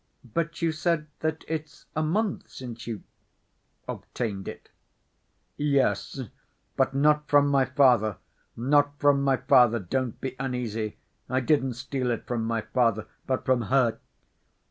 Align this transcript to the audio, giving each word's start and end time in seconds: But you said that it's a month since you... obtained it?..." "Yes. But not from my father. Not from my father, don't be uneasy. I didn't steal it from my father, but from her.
But 0.33 0.63
you 0.63 0.71
said 0.71 1.05
that 1.19 1.45
it's 1.47 1.85
a 1.95 2.01
month 2.01 2.49
since 2.49 2.87
you... 2.87 3.03
obtained 3.87 4.47
it?..." 4.47 4.69
"Yes. 5.57 6.19
But 6.75 6.95
not 6.95 7.27
from 7.29 7.47
my 7.49 7.65
father. 7.65 8.17
Not 8.57 8.97
from 8.97 9.21
my 9.21 9.37
father, 9.37 9.77
don't 9.77 10.19
be 10.19 10.35
uneasy. 10.39 10.97
I 11.29 11.39
didn't 11.41 11.75
steal 11.75 12.09
it 12.09 12.25
from 12.25 12.45
my 12.45 12.61
father, 12.61 13.05
but 13.27 13.45
from 13.45 13.61
her. 13.69 13.99